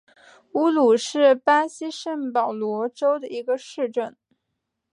[0.53, 4.17] 乌鲁是巴西圣保罗州的一个市镇。